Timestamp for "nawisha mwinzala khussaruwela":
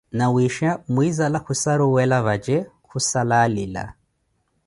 0.19-2.17